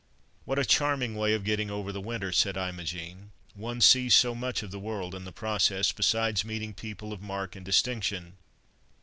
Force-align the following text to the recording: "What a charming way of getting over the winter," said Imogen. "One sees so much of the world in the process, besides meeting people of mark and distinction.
"What 0.45 0.57
a 0.57 0.65
charming 0.65 1.15
way 1.15 1.33
of 1.35 1.43
getting 1.43 1.69
over 1.69 1.91
the 1.91 2.01
winter," 2.01 2.31
said 2.31 2.57
Imogen. 2.57 3.29
"One 3.53 3.79
sees 3.81 4.15
so 4.15 4.33
much 4.33 4.63
of 4.63 4.71
the 4.71 4.79
world 4.79 5.13
in 5.13 5.25
the 5.25 5.31
process, 5.31 5.91
besides 5.91 6.43
meeting 6.43 6.73
people 6.73 7.13
of 7.13 7.21
mark 7.21 7.55
and 7.55 7.63
distinction. 7.63 8.37